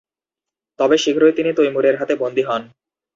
[0.79, 2.61] তবে শীঘ্রই তিনি তৈমুরের হাতে বন্দী হন।